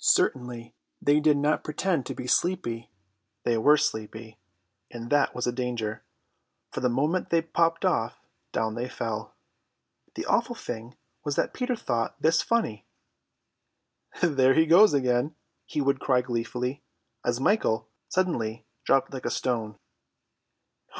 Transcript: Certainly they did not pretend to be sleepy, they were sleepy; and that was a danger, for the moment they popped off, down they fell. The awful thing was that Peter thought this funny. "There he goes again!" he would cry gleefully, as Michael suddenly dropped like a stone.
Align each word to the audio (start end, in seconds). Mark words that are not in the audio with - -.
Certainly 0.00 0.74
they 1.00 1.20
did 1.20 1.36
not 1.36 1.62
pretend 1.62 2.06
to 2.06 2.14
be 2.16 2.26
sleepy, 2.26 2.90
they 3.44 3.56
were 3.56 3.76
sleepy; 3.76 4.36
and 4.90 5.10
that 5.10 5.32
was 5.32 5.46
a 5.46 5.52
danger, 5.52 6.02
for 6.72 6.80
the 6.80 6.88
moment 6.88 7.30
they 7.30 7.40
popped 7.40 7.84
off, 7.84 8.18
down 8.50 8.74
they 8.74 8.88
fell. 8.88 9.36
The 10.16 10.26
awful 10.26 10.56
thing 10.56 10.96
was 11.22 11.36
that 11.36 11.54
Peter 11.54 11.76
thought 11.76 12.20
this 12.20 12.42
funny. 12.42 12.84
"There 14.20 14.54
he 14.54 14.66
goes 14.66 14.92
again!" 14.92 15.36
he 15.66 15.80
would 15.80 16.00
cry 16.00 16.20
gleefully, 16.20 16.82
as 17.24 17.38
Michael 17.38 17.88
suddenly 18.08 18.66
dropped 18.84 19.12
like 19.12 19.24
a 19.24 19.30
stone. 19.30 19.78